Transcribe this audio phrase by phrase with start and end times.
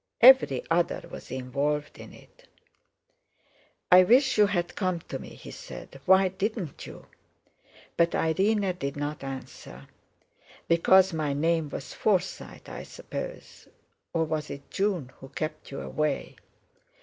[0.21, 2.47] Every other was involved in it.
[3.91, 6.01] "I wish you had come to me," he said.
[6.07, 7.05] "Why didn't you?"
[7.97, 9.85] But Irene did not answer.
[10.67, 13.67] "Because my name was Forsyte, I suppose?
[14.11, 16.35] Or was it June who kept you away?